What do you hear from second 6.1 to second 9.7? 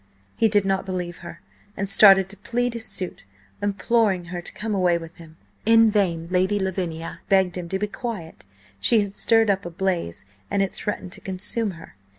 Lady Lavinia begged him to be quiet; she had stirred up a